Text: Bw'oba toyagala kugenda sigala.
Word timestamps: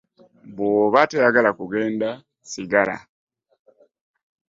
Bw'oba 0.55 1.01
toyagala 1.09 1.51
kugenda 1.59 2.09
sigala. 2.51 2.95